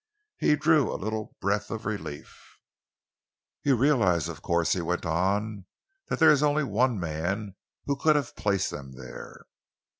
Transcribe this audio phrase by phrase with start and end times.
[0.39, 2.57] He drew a little breath of relief.
[3.61, 5.67] "You realise, of course," he went on,
[6.07, 7.53] "that there is only one man
[7.85, 9.45] who could have placed them there?"